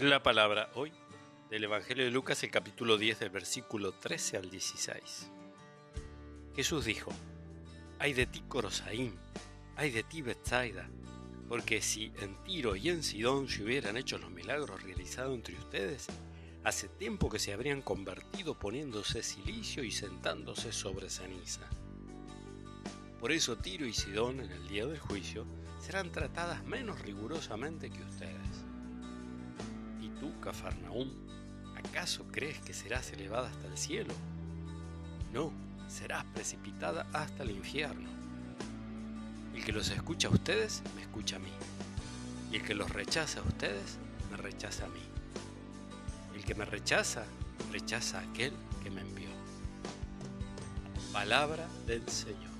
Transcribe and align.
La 0.00 0.22
palabra 0.22 0.70
hoy 0.76 0.94
del 1.50 1.64
Evangelio 1.64 2.06
de 2.06 2.10
Lucas, 2.10 2.42
el 2.42 2.50
capítulo 2.50 2.96
10, 2.96 3.18
del 3.18 3.28
versículo 3.28 3.92
13 3.92 4.38
al 4.38 4.50
16. 4.50 5.30
Jesús 6.56 6.86
dijo, 6.86 7.12
Ay 7.98 8.14
de 8.14 8.24
ti, 8.24 8.42
Corosaín, 8.48 9.18
ay 9.76 9.90
de 9.90 10.02
ti, 10.02 10.22
Bethsaida, 10.22 10.88
porque 11.50 11.82
si 11.82 12.14
en 12.18 12.42
Tiro 12.44 12.76
y 12.76 12.88
en 12.88 13.02
Sidón 13.02 13.46
se 13.46 13.62
hubieran 13.62 13.98
hecho 13.98 14.16
los 14.16 14.30
milagros 14.30 14.82
realizados 14.82 15.34
entre 15.34 15.58
ustedes, 15.58 16.06
hace 16.64 16.88
tiempo 16.88 17.28
que 17.28 17.38
se 17.38 17.52
habrían 17.52 17.82
convertido 17.82 18.58
poniéndose 18.58 19.22
silicio 19.22 19.84
y 19.84 19.90
sentándose 19.90 20.72
sobre 20.72 21.10
ceniza. 21.10 21.68
Por 23.20 23.32
eso 23.32 23.58
Tiro 23.58 23.84
y 23.84 23.92
Sidón 23.92 24.40
en 24.40 24.50
el 24.50 24.66
día 24.66 24.86
del 24.86 24.98
juicio 24.98 25.44
serán 25.78 26.10
tratadas 26.10 26.64
menos 26.64 27.02
rigurosamente 27.02 27.90
que 27.90 28.02
ustedes 28.02 28.64
Cafarnaúm, 30.40 31.08
¿acaso 31.76 32.24
crees 32.30 32.58
que 32.60 32.72
serás 32.72 33.12
elevada 33.12 33.48
hasta 33.48 33.66
el 33.66 33.76
cielo? 33.76 34.14
No, 35.32 35.52
serás 35.88 36.24
precipitada 36.26 37.06
hasta 37.12 37.42
el 37.42 37.50
infierno. 37.50 38.08
El 39.54 39.64
que 39.64 39.72
los 39.72 39.90
escucha 39.90 40.28
a 40.28 40.30
ustedes, 40.30 40.82
me 40.96 41.02
escucha 41.02 41.36
a 41.36 41.38
mí. 41.40 41.52
Y 42.50 42.56
el 42.56 42.62
que 42.62 42.74
los 42.74 42.90
rechaza 42.90 43.40
a 43.40 43.42
ustedes, 43.42 43.98
me 44.30 44.36
rechaza 44.36 44.86
a 44.86 44.88
mí. 44.88 45.02
El 46.34 46.44
que 46.44 46.54
me 46.54 46.64
rechaza, 46.64 47.24
rechaza 47.70 48.18
a 48.18 48.22
aquel 48.22 48.52
que 48.82 48.90
me 48.90 49.02
envió. 49.02 49.28
Palabra 51.12 51.68
del 51.86 52.08
Señor. 52.08 52.59